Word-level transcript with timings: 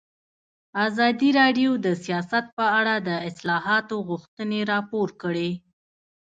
ازادي 0.87 1.29
راډیو 1.39 1.71
د 1.85 1.87
سیاست 2.03 2.45
په 2.57 2.65
اړه 2.79 2.95
د 3.07 3.09
اصلاحاتو 3.29 3.95
غوښتنې 4.09 4.59
راپور 4.71 5.07
کړې. 5.21 5.49